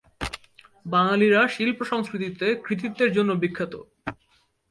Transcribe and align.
বাঙালিরা 0.85 1.41
শিল্প-সংস্কৃতিতে 1.47 2.47
কৃতিত্বের 2.65 3.09
জন্য 3.11 3.31
বিখ্যাত। 3.33 3.73